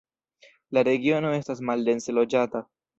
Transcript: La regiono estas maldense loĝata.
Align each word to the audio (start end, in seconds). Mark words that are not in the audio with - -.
La 0.77 0.85
regiono 0.89 1.35
estas 1.43 1.63
maldense 1.71 2.21
loĝata. 2.23 2.69